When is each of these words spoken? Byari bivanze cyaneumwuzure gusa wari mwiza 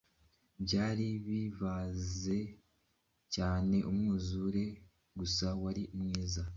Byari 0.63 1.07
bivanze 1.25 2.37
cyaneumwuzure 3.31 4.63
gusa 5.19 5.47
wari 5.61 5.83
mwiza 5.99 6.43